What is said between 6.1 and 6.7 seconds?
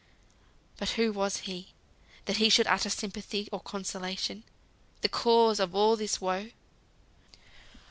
woe.